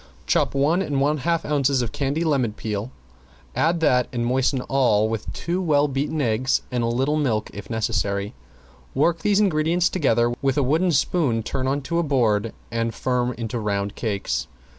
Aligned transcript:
Chop 0.25 0.55
one 0.55 0.81
and 0.81 1.19
half 1.19 1.45
ounces 1.45 1.83
of 1.83 1.91
candied 1.91 2.25
lemon 2.25 2.53
peel, 2.53 2.89
add 3.55 3.81
that 3.81 4.07
and 4.11 4.25
moisten 4.25 4.61
all 4.61 5.07
with 5.07 5.31
two 5.31 5.61
well 5.61 5.87
beaten 5.87 6.19
eggs 6.19 6.63
and 6.71 6.83
a 6.83 6.87
little 6.87 7.17
milk 7.17 7.51
if 7.53 7.69
necessary. 7.69 8.33
Work 8.95 9.19
these 9.19 9.39
ingredients 9.39 9.89
together, 9.89 10.33
with 10.41 10.57
a 10.57 10.63
wooden 10.63 10.91
spoon 10.91 11.43
turn 11.43 11.67
on 11.67 11.81
to 11.83 11.99
a 11.99 12.03
board 12.03 12.51
and 12.71 12.95
form 12.95 13.33
into 13.33 13.59
round 13.59 13.93
cakes. 13.93 14.47